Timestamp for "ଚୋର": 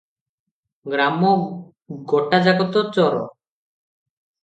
2.99-3.25